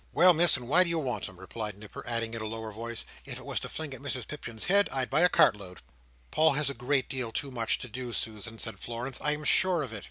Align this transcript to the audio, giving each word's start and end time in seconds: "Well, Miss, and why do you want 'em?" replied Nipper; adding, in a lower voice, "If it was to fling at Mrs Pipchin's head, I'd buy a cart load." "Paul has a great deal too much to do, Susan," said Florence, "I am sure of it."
"Well, 0.13 0.33
Miss, 0.33 0.57
and 0.57 0.67
why 0.67 0.83
do 0.83 0.89
you 0.89 0.97
want 0.97 1.29
'em?" 1.29 1.39
replied 1.39 1.77
Nipper; 1.77 2.03
adding, 2.07 2.33
in 2.33 2.41
a 2.41 2.47
lower 2.47 2.71
voice, 2.71 3.05
"If 3.23 3.37
it 3.37 3.45
was 3.45 3.59
to 3.59 3.69
fling 3.69 3.93
at 3.93 4.01
Mrs 4.01 4.27
Pipchin's 4.27 4.63
head, 4.63 4.89
I'd 4.91 5.11
buy 5.11 5.21
a 5.21 5.29
cart 5.29 5.55
load." 5.55 5.81
"Paul 6.31 6.53
has 6.53 6.71
a 6.71 6.73
great 6.73 7.07
deal 7.07 7.31
too 7.31 7.51
much 7.51 7.77
to 7.77 7.87
do, 7.87 8.11
Susan," 8.11 8.57
said 8.57 8.79
Florence, 8.79 9.21
"I 9.21 9.33
am 9.33 9.43
sure 9.43 9.83
of 9.83 9.93
it." 9.93 9.99